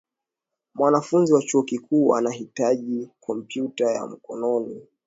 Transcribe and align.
Mwanafunzi 0.75 1.33
wa 1.33 1.41
chuo 1.41 1.63
kikuu 1.63 2.15
anahitaji 2.15 3.09
kompyuta 3.19 3.91
ya 3.91 4.05
mkokoni. 4.07 4.87